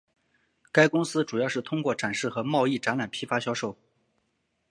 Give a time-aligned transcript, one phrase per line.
[0.71, 3.77] 该公司主要是通过展示和贸易展览批发销售。